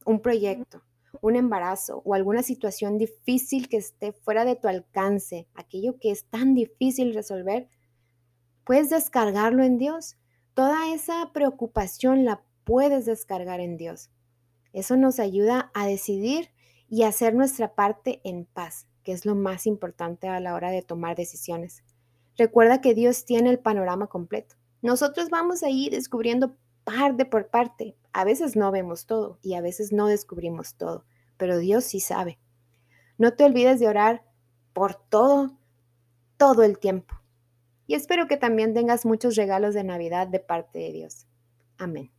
un 0.04 0.22
proyecto, 0.22 0.84
un 1.20 1.34
embarazo 1.34 2.00
o 2.04 2.14
alguna 2.14 2.44
situación 2.44 2.96
difícil 2.96 3.68
que 3.68 3.78
esté 3.78 4.12
fuera 4.12 4.44
de 4.44 4.54
tu 4.54 4.68
alcance, 4.68 5.48
aquello 5.54 5.98
que 5.98 6.12
es 6.12 6.26
tan 6.26 6.54
difícil 6.54 7.12
resolver, 7.12 7.68
puedes 8.62 8.88
descargarlo 8.88 9.64
en 9.64 9.78
Dios. 9.78 10.16
Toda 10.54 10.94
esa 10.94 11.32
preocupación 11.32 12.24
la 12.24 12.44
puedes 12.62 13.04
descargar 13.04 13.58
en 13.58 13.76
Dios. 13.76 14.10
Eso 14.72 14.96
nos 14.96 15.18
ayuda 15.18 15.70
a 15.74 15.86
decidir 15.86 16.51
y 16.92 17.04
hacer 17.04 17.34
nuestra 17.34 17.74
parte 17.74 18.20
en 18.22 18.44
paz, 18.44 18.86
que 19.02 19.12
es 19.12 19.24
lo 19.24 19.34
más 19.34 19.66
importante 19.66 20.28
a 20.28 20.40
la 20.40 20.54
hora 20.54 20.70
de 20.70 20.82
tomar 20.82 21.16
decisiones. 21.16 21.82
Recuerda 22.36 22.82
que 22.82 22.92
Dios 22.92 23.24
tiene 23.24 23.48
el 23.48 23.58
panorama 23.58 24.08
completo. 24.08 24.56
Nosotros 24.82 25.30
vamos 25.30 25.62
a 25.62 25.70
ir 25.70 25.92
descubriendo 25.92 26.54
parte 26.84 27.24
por 27.24 27.48
parte. 27.48 27.96
A 28.12 28.24
veces 28.24 28.56
no 28.56 28.70
vemos 28.70 29.06
todo 29.06 29.38
y 29.40 29.54
a 29.54 29.62
veces 29.62 29.90
no 29.90 30.06
descubrimos 30.06 30.74
todo, 30.74 31.06
pero 31.38 31.56
Dios 31.56 31.84
sí 31.84 31.98
sabe. 31.98 32.38
No 33.16 33.32
te 33.32 33.44
olvides 33.44 33.80
de 33.80 33.88
orar 33.88 34.26
por 34.74 34.94
todo, 34.94 35.56
todo 36.36 36.62
el 36.62 36.78
tiempo. 36.78 37.14
Y 37.86 37.94
espero 37.94 38.28
que 38.28 38.36
también 38.36 38.74
tengas 38.74 39.06
muchos 39.06 39.34
regalos 39.36 39.72
de 39.72 39.82
Navidad 39.82 40.28
de 40.28 40.40
parte 40.40 40.80
de 40.80 40.92
Dios. 40.92 41.26
Amén. 41.78 42.12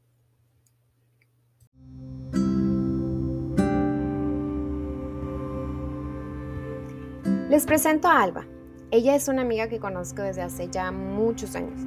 Les 7.53 7.67
presento 7.67 8.07
a 8.07 8.23
Alba. 8.23 8.47
Ella 8.89 9.13
es 9.13 9.27
una 9.27 9.43
amiga 9.43 9.67
que 9.67 9.77
conozco 9.77 10.23
desde 10.23 10.41
hace 10.41 10.69
ya 10.69 10.91
muchos 10.91 11.55
años 11.55 11.79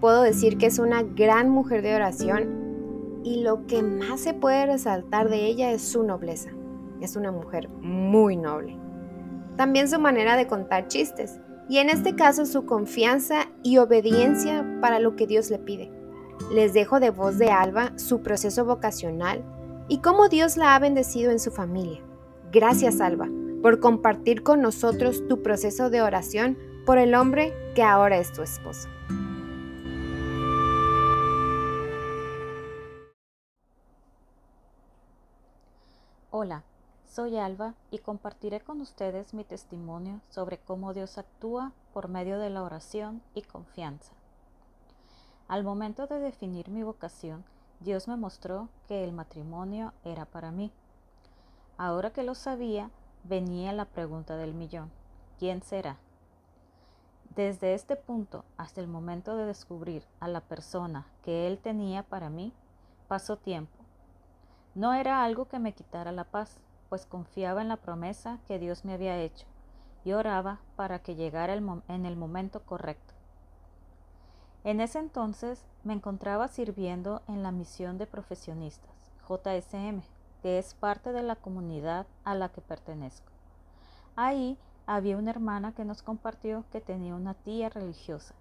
puedo 0.00 0.22
decir 0.22 0.58
que 0.58 0.66
es 0.66 0.80
una 0.80 1.04
gran 1.04 1.48
mujer 1.48 1.80
de 1.80 1.94
oración 1.94 3.20
y 3.22 3.44
lo 3.44 3.68
que 3.68 3.84
más 3.84 4.18
se 4.18 4.34
puede 4.34 4.66
resaltar 4.66 5.28
de 5.28 5.46
ella 5.46 5.70
es 5.70 5.82
su 5.82 6.02
nobleza. 6.02 6.50
Es 7.00 7.14
una 7.14 7.30
mujer 7.30 7.68
muy 7.68 8.36
noble. 8.36 8.76
También 9.56 9.88
su 9.88 10.00
manera 10.00 10.36
de 10.36 10.48
contar 10.48 10.88
chistes 10.88 11.38
y 11.68 11.78
en 11.78 11.88
este 11.88 12.16
caso 12.16 12.44
su 12.44 12.66
confianza 12.66 13.46
y 13.62 13.78
obediencia 13.78 14.66
para 14.80 14.98
lo 14.98 15.14
que 15.14 15.28
Dios 15.28 15.52
le 15.52 15.60
pide. 15.60 15.88
Les 16.52 16.74
dejo 16.74 16.98
de 16.98 17.10
voz 17.10 17.38
de 17.38 17.52
Alba 17.52 17.92
su 17.96 18.22
proceso 18.22 18.64
vocacional 18.64 19.44
y 19.86 19.98
cómo 19.98 20.28
Dios 20.28 20.56
la 20.56 20.74
ha 20.74 20.80
bendecido 20.80 21.30
en 21.30 21.38
su 21.38 21.52
familia. 21.52 22.00
Gracias 22.50 23.00
Alba 23.00 23.28
por 23.62 23.80
compartir 23.80 24.42
con 24.42 24.60
nosotros 24.60 25.26
tu 25.28 25.42
proceso 25.42 25.90
de 25.90 26.02
oración 26.02 26.58
por 26.84 26.98
el 26.98 27.14
hombre 27.14 27.52
que 27.74 27.82
ahora 27.82 28.18
es 28.18 28.32
tu 28.32 28.42
esposo. 28.42 28.88
Hola, 36.30 36.64
soy 37.06 37.38
Alba 37.38 37.74
y 37.90 37.98
compartiré 37.98 38.60
con 38.60 38.82
ustedes 38.82 39.32
mi 39.32 39.42
testimonio 39.42 40.20
sobre 40.28 40.58
cómo 40.58 40.92
Dios 40.92 41.16
actúa 41.16 41.72
por 41.94 42.08
medio 42.08 42.38
de 42.38 42.50
la 42.50 42.62
oración 42.62 43.22
y 43.34 43.40
confianza. 43.40 44.12
Al 45.48 45.64
momento 45.64 46.06
de 46.06 46.18
definir 46.18 46.68
mi 46.68 46.82
vocación, 46.82 47.44
Dios 47.80 48.06
me 48.06 48.16
mostró 48.16 48.68
que 48.86 49.02
el 49.02 49.12
matrimonio 49.12 49.94
era 50.04 50.26
para 50.26 50.50
mí. 50.50 50.72
Ahora 51.78 52.12
que 52.12 52.22
lo 52.22 52.34
sabía, 52.34 52.90
venía 53.28 53.72
la 53.72 53.84
pregunta 53.84 54.36
del 54.36 54.54
millón. 54.54 54.90
¿Quién 55.38 55.62
será? 55.62 55.96
Desde 57.34 57.74
este 57.74 57.96
punto 57.96 58.44
hasta 58.56 58.80
el 58.80 58.88
momento 58.88 59.36
de 59.36 59.46
descubrir 59.46 60.04
a 60.20 60.28
la 60.28 60.40
persona 60.40 61.06
que 61.22 61.46
Él 61.46 61.58
tenía 61.58 62.02
para 62.02 62.30
mí, 62.30 62.52
pasó 63.08 63.36
tiempo 63.36 63.86
no 64.76 64.92
era 64.92 65.24
algo 65.24 65.48
que 65.48 65.58
me 65.58 65.72
quitara 65.72 66.12
la 66.12 66.24
paz, 66.24 66.58
pues 66.90 67.06
confiaba 67.06 67.62
en 67.62 67.68
la 67.68 67.78
promesa 67.78 68.40
que 68.46 68.58
Dios 68.58 68.84
me 68.84 68.92
había 68.92 69.18
hecho 69.18 69.46
y 70.04 70.12
oraba 70.12 70.60
para 70.76 70.98
que 70.98 71.14
llegara 71.14 71.54
en 71.54 72.04
el 72.04 72.16
momento 72.16 72.60
correcto. 72.60 73.14
En 74.64 74.82
ese 74.82 74.98
entonces 74.98 75.64
me 75.82 75.94
encontraba 75.94 76.48
sirviendo 76.48 77.22
en 77.26 77.42
la 77.42 77.52
misión 77.52 77.96
de 77.96 78.06
profesionistas, 78.06 78.92
JSM, 79.26 80.02
que 80.42 80.58
es 80.58 80.74
parte 80.74 81.12
de 81.12 81.22
la 81.22 81.36
comunidad 81.36 82.06
a 82.24 82.34
la 82.34 82.48
que 82.48 82.60
pertenezco. 82.60 83.30
Ahí 84.14 84.58
había 84.86 85.16
una 85.16 85.30
hermana 85.30 85.72
que 85.72 85.84
nos 85.84 86.02
compartió 86.02 86.64
que 86.70 86.80
tenía 86.80 87.14
una 87.14 87.34
tía 87.34 87.68
religiosa 87.68 88.34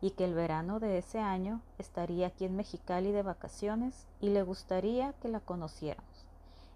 y 0.00 0.10
que 0.10 0.24
el 0.24 0.34
verano 0.34 0.80
de 0.80 0.98
ese 0.98 1.20
año 1.20 1.60
estaría 1.78 2.26
aquí 2.26 2.44
en 2.44 2.56
Mexicali 2.56 3.12
de 3.12 3.22
vacaciones 3.22 4.06
y 4.20 4.30
le 4.30 4.42
gustaría 4.42 5.12
que 5.14 5.28
la 5.28 5.40
conociéramos. 5.40 6.26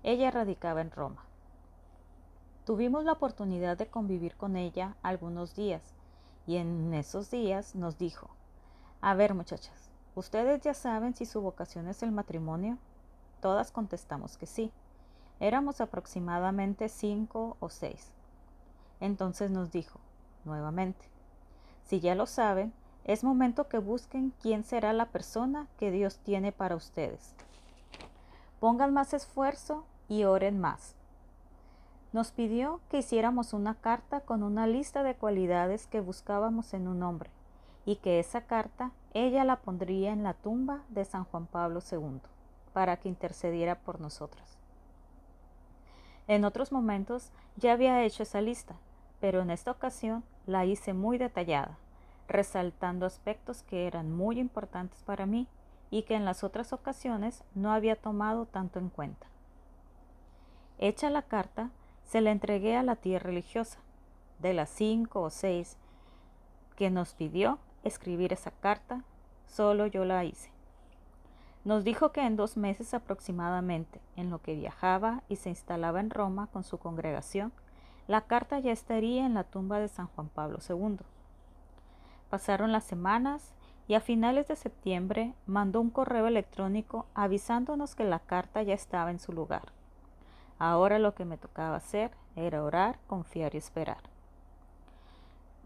Ella 0.03 0.31
radicaba 0.31 0.81
en 0.81 0.93
Roma. 0.93 1.25
Tuvimos 2.65 3.05
la 3.05 3.13
oportunidad 3.13 3.77
de 3.77 3.89
convivir 3.89 4.37
con 4.37 4.57
ella 4.57 4.97
algunos 5.03 5.57
días 5.57 5.95
y 6.47 6.57
en 6.57 6.95
esos 6.95 7.31
días 7.31 7.75
nos 7.75 7.99
dijo, 7.99 8.31
a 9.01 9.15
ver 9.15 9.35
muchachas, 9.35 9.91
¿ustedes 10.15 10.63
ya 10.63 10.75
saben 10.75 11.15
si 11.15 11.27
su 11.27 11.41
vocación 11.41 11.89
es 11.89 12.03
el 12.03 12.13
matrimonio? 12.13 12.79
Todas 13.41 13.71
contestamos 13.71 14.37
que 14.37 14.47
sí. 14.47 14.73
Éramos 15.41 15.81
aproximadamente 15.81 16.89
cinco 16.89 17.57
o 17.61 17.69
seis. 17.69 18.11
Entonces 19.01 19.51
nos 19.51 19.71
dijo, 19.71 20.01
nuevamente, 20.45 21.05
si 21.85 22.01
ya 22.01 22.15
lo 22.15 22.27
saben, 22.27 22.73
es 23.05 23.23
momento 23.23 23.69
que 23.69 23.79
busquen 23.79 24.33
quién 24.41 24.65
será 24.65 24.93
la 24.93 25.07
persona 25.07 25.69
que 25.79 25.91
Dios 25.91 26.19
tiene 26.19 26.53
para 26.53 26.75
ustedes. 26.75 27.35
Pongan 28.59 28.95
más 28.95 29.13
esfuerzo 29.13 29.85
y 30.09 30.25
oren 30.25 30.59
más. 30.59 30.95
Nos 32.13 32.33
pidió 32.33 32.81
que 32.89 32.99
hiciéramos 32.99 33.53
una 33.53 33.75
carta 33.75 34.23
con 34.23 34.43
una 34.43 34.67
lista 34.67 35.03
de 35.03 35.15
cualidades 35.15 35.87
que 35.87 36.01
buscábamos 36.01 36.73
en 36.73 36.89
un 36.89 37.03
hombre 37.03 37.31
y 37.85 37.97
que 37.97 38.19
esa 38.19 38.41
carta 38.47 38.93
ella 39.13 39.45
la 39.45 39.57
pondría 39.57 40.13
en 40.13 40.23
la 40.23 40.33
tumba 40.33 40.83
de 40.89 41.05
San 41.05 41.25
Juan 41.25 41.47
Pablo 41.47 41.81
II 41.93 42.21
para 42.77 42.99
que 42.99 43.09
intercediera 43.09 43.77
por 43.77 44.03
nosotras. 44.03 44.59
En 46.29 46.45
otros 46.45 46.73
momentos 46.73 47.33
ya 47.57 47.73
había 47.73 48.05
hecho 48.05 48.23
esa 48.23 48.43
lista, 48.43 48.77
pero 49.19 49.41
en 49.41 49.49
esta 49.49 49.71
ocasión 49.71 50.25
la 50.45 50.67
hice 50.67 50.93
muy 50.93 51.17
detallada 51.17 51.79
resaltando 52.29 53.07
aspectos 53.07 53.63
que 53.63 53.87
eran 53.87 54.13
muy 54.13 54.39
importantes 54.39 55.03
para 55.05 55.25
mí 55.25 55.49
y 55.91 56.03
que 56.03 56.17
en 56.17 56.27
las 56.27 56.45
otras 56.45 56.75
ocasiones 56.75 57.45
no 57.55 57.73
había 57.73 57.97
tomado 57.97 58.45
tanto 58.45 58.79
en 58.79 58.91
cuenta. 58.91 59.27
Hecha 60.77 61.09
la 61.09 61.23
carta, 61.23 61.71
se 62.05 62.21
la 62.21 62.31
entregué 62.31 62.77
a 62.77 62.83
la 62.83 62.97
tía 62.97 63.19
religiosa. 63.19 63.79
De 64.39 64.53
las 64.53 64.69
cinco 64.69 65.23
o 65.23 65.31
seis 65.31 65.79
que 66.77 66.91
nos 66.91 67.15
pidió 67.15 67.59
escribir 67.85 68.35
esa 68.35 68.51
carta, 68.51 69.03
solo 69.47 69.87
yo 69.87 70.05
la 70.05 70.27
hice. 70.27 70.56
Nos 71.67 71.85
dijo 71.85 72.13
que 72.13 72.25
en 72.25 72.37
dos 72.37 72.57
meses 72.57 72.95
aproximadamente, 72.95 74.01
en 74.17 74.31
lo 74.31 74.41
que 74.41 74.55
viajaba 74.55 75.23
y 75.29 75.37
se 75.37 75.51
instalaba 75.51 76.01
en 76.01 76.09
Roma 76.09 76.47
con 76.47 76.65
su 76.65 76.79
congregación, 76.79 77.53
la 78.07 78.23
carta 78.23 78.59
ya 78.61 78.73
estaría 78.73 79.27
en 79.27 79.35
la 79.35 79.45
tumba 79.45 79.81
de 79.81 79.89
San 79.89 80.07
Juan 80.07 80.29
Pablo 80.29 80.61
II 80.67 80.99
Pasaron 82.31 82.73
las 82.73 82.85
semanas 82.85 83.53
y 83.89 83.95
a 83.95 84.01
finales 84.01 84.49
de 84.49 84.57
septiembre 84.57 85.35
mandó 85.47 85.81
un 85.81 85.91
correo 85.91 86.27
electrónico 86.27 87.07
avisándonos 87.15 87.95
que 87.95 88.05
la 88.05 88.19
carta 88.19 88.63
ya 88.63 88.75
estaba 88.75 89.11
en 89.11 89.21
su 89.21 89.33
lugar. 89.33 89.73
Ahora 90.59 90.99
lo 90.99 91.15
que 91.15 91.25
me 91.25 91.37
tocaba 91.37 91.77
hacer 91.77 92.11
era 92.35 92.65
orar, 92.65 92.99
confiar 93.07 93.55
y 93.55 93.59
esperar. 93.59 93.99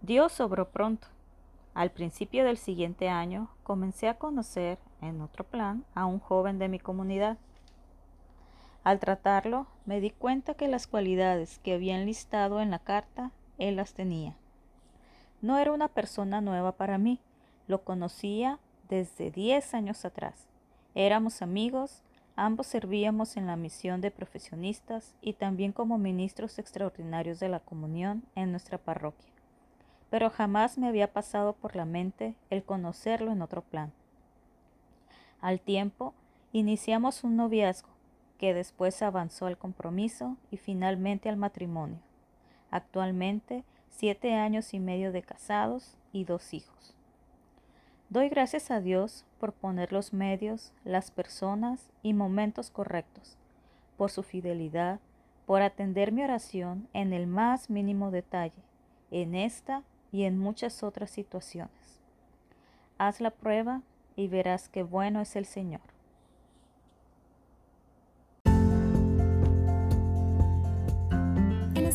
Dios 0.03 0.33
sobró 0.33 0.71
pronto. 0.71 1.09
Al 1.73 1.91
principio 1.91 2.45
del 2.45 2.57
siguiente 2.57 3.09
año 3.09 3.49
comencé 3.63 4.09
a 4.09 4.19
conocer, 4.19 4.79
en 5.01 5.21
otro 5.21 5.45
plan, 5.45 5.85
a 5.95 6.07
un 6.07 6.19
joven 6.19 6.59
de 6.59 6.69
mi 6.69 6.79
comunidad. 6.79 7.39
Al 8.83 8.99
tratarlo, 8.99 9.67
me 9.85 10.01
di 10.01 10.11
cuenta 10.11 10.55
que 10.55 10.69
las 10.69 10.87
cualidades 10.87 11.59
que 11.59 11.75
había 11.75 11.99
enlistado 11.99 12.61
en 12.61 12.71
la 12.71 12.79
carta, 12.79 13.31
él 13.59 13.77
las 13.77 13.93
tenía. 13.93 14.37
No 15.43 15.59
era 15.59 15.73
una 15.73 15.89
persona 15.89 16.41
nueva 16.41 16.73
para 16.73 16.99
mí, 16.99 17.21
lo 17.67 17.83
conocía 17.83 18.59
desde 18.89 19.31
10 19.31 19.75
años 19.75 20.05
atrás. 20.05 20.49
Éramos 20.95 21.43
amigos, 21.43 22.03
ambos 22.37 22.67
servíamos 22.67 23.37
en 23.37 23.47
la 23.47 23.57
misión 23.57 24.01
de 24.01 24.11
profesionistas 24.11 25.15
y 25.21 25.35
también 25.35 25.73
como 25.73 25.99
ministros 25.99 26.59
extraordinarios 26.59 27.39
de 27.39 27.49
la 27.49 27.61
comunión 27.61 28.25
en 28.35 28.51
nuestra 28.51 28.79
parroquia. 28.79 29.31
Pero 30.11 30.31
jamás 30.31 30.77
me 30.77 30.89
había 30.89 31.13
pasado 31.13 31.53
por 31.53 31.77
la 31.77 31.85
mente 31.85 32.35
el 32.51 32.65
conocerlo 32.65 33.31
en 33.31 33.43
otro 33.43 33.63
plan. 33.63 33.93
Al 35.41 35.61
tiempo, 35.61 36.15
iniciamos 36.53 37.25
un 37.25 37.37
noviazgo 37.37 37.89
que 38.39 38.55
después 38.55 39.03
avanzó 39.03 39.47
al 39.47 39.59
compromiso 39.59 40.37
y 40.51 40.57
finalmente 40.57 41.29
al 41.29 41.37
matrimonio. 41.37 41.99
Actualmente 42.71 43.65
siete 43.89 44.35
años 44.35 44.73
y 44.75 44.81
medio 44.81 45.13
de 45.13 45.23
casados 45.23 45.97
y 46.13 46.25
dos 46.25 46.55
hijos. 46.55 46.95
Doy 48.09 48.29
gracias 48.29 48.71
a 48.71 48.81
Dios 48.81 49.25
por 49.39 49.53
poner 49.53 49.93
los 49.93 50.13
medios, 50.13 50.73
las 50.85 51.11
personas 51.11 51.91
y 52.03 52.13
momentos 52.13 52.71
correctos, 52.71 53.37
por 53.97 54.11
su 54.11 54.23
fidelidad, 54.23 55.01
por 55.47 55.63
atender 55.63 56.11
mi 56.11 56.23
oración 56.23 56.89
en 56.93 57.13
el 57.13 57.27
más 57.27 57.71
mínimo 57.71 58.11
detalle, 58.11 58.63
en 59.11 59.35
esta 59.35 59.85
y 60.13 60.25
en 60.25 60.39
muchas 60.39 60.83
otras 60.83 61.11
situaciones. 61.11 62.01
Haz 62.99 63.21
la 63.21 63.31
prueba 63.31 63.83
y 64.17 64.29
verás 64.29 64.69
qué 64.69 64.83
bueno 64.83 65.21
es 65.21 65.37
el 65.37 65.47
Señor. 65.47 65.81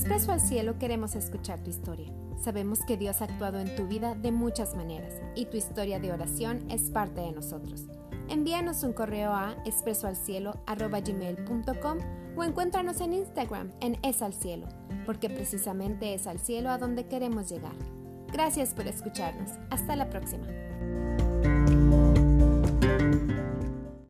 Expreso 0.05 0.33
al 0.33 0.39
Cielo 0.39 0.77
queremos 0.77 1.15
escuchar 1.15 1.61
tu 1.61 1.71
historia. 1.71 2.13
Sabemos 2.39 2.85
que 2.85 2.95
Dios 2.95 3.21
ha 3.21 3.25
actuado 3.25 3.59
en 3.59 3.75
tu 3.75 3.87
vida 3.87 4.13
de 4.13 4.31
muchas 4.31 4.75
maneras 4.75 5.15
y 5.35 5.45
tu 5.45 5.57
historia 5.57 5.99
de 5.99 6.13
oración 6.13 6.63
es 6.69 6.91
parte 6.91 7.21
de 7.21 7.31
nosotros. 7.31 7.85
Envíanos 8.29 8.83
un 8.83 8.93
correo 8.93 9.33
a 9.33 9.55
expresoalcielo.gmail.com 9.65 11.97
o 12.37 12.43
encuéntranos 12.43 13.01
en 13.01 13.13
Instagram 13.13 13.71
en 13.81 13.97
Es 14.03 14.21
al 14.21 14.33
Cielo, 14.33 14.67
porque 15.07 15.27
precisamente 15.27 16.13
es 16.13 16.27
al 16.27 16.37
cielo 16.39 16.69
a 16.69 16.77
donde 16.77 17.07
queremos 17.07 17.49
llegar. 17.49 17.73
Gracias 18.31 18.75
por 18.75 18.87
escucharnos. 18.87 19.53
Hasta 19.71 19.95
la 19.95 20.07
próxima. 20.09 20.45